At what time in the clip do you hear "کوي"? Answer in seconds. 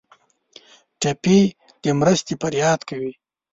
2.89-3.11